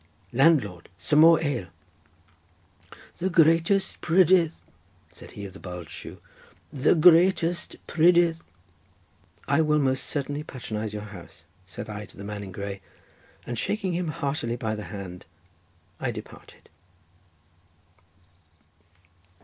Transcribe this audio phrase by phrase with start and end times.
[0.33, 1.67] Landlord, some more ale."
[3.19, 4.51] "The greatest prydydd,"
[5.11, 6.19] said he of the bulged shoe,
[6.73, 8.41] "the greatest prydydd—"
[9.47, 12.81] "I will most certainly patronize your house," said I to the man in grey,
[13.45, 15.27] and shaking him heartily by the hand
[15.99, 16.67] I departed.